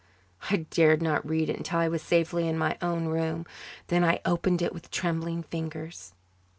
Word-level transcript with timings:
I 0.49 0.65
dared 0.71 0.99
not 1.03 1.29
read 1.29 1.47
it 1.47 1.57
until 1.57 1.77
I 1.77 1.87
was 1.87 2.01
safely 2.01 2.47
in 2.47 2.57
my 2.57 2.75
own 2.81 3.05
room. 3.05 3.45
Then 3.85 4.03
I 4.03 4.19
opened 4.25 4.63
it 4.63 4.73
with 4.73 4.89
trembling 4.89 5.43
fingers. 5.43 6.15